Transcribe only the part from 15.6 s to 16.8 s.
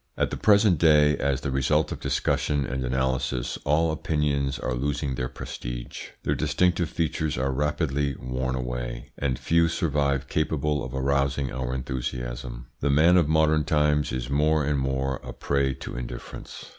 to indifference.